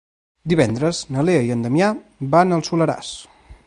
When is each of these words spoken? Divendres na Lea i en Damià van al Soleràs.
Divendres 0.53 1.03
na 1.17 1.27
Lea 1.29 1.45
i 1.49 1.53
en 1.59 1.63
Damià 1.69 1.93
van 2.37 2.59
al 2.61 2.69
Soleràs. 2.71 3.17